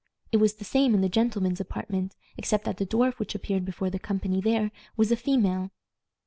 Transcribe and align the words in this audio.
It 0.31 0.37
was 0.37 0.55
the 0.55 0.65
same 0.65 0.95
in 0.95 1.01
the 1.01 1.09
gentlemen's 1.09 1.59
apartment, 1.61 2.15
except 2.35 2.65
that 2.65 2.77
the 2.77 2.87
dwarf 2.87 3.19
which 3.19 3.35
appeared 3.35 3.65
before 3.65 3.91
the 3.91 3.99
company 3.99 4.41
there 4.41 4.71
was 4.97 5.11
a 5.11 5.15
female. 5.15 5.69